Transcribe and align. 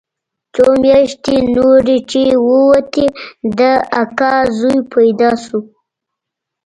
څو 0.55 0.67
مياشتې 0.83 1.35
نورې 1.55 1.97
چې 2.09 2.21
ووتې 2.47 3.05
د 3.59 3.59
اکا 4.01 4.33
زوى 4.59 4.77
پيدا 4.93 5.31
سو. 5.45 5.59